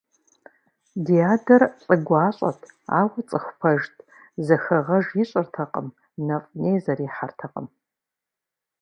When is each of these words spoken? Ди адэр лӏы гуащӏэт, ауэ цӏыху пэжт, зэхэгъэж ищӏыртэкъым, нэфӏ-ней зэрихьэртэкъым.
Ди 1.03 1.17
адэр 1.33 1.63
лӏы 1.81 1.95
гуащӏэт, 2.05 2.59
ауэ 2.97 3.21
цӏыху 3.29 3.57
пэжт, 3.59 3.95
зэхэгъэж 4.45 5.05
ищӏыртэкъым, 5.21 5.87
нэфӏ-ней 6.25 6.77
зэрихьэртэкъым. 6.83 7.67